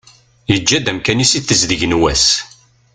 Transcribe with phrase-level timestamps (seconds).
[0.51, 2.27] Yeǧǧa-d amkan-is i tezdeg n wass.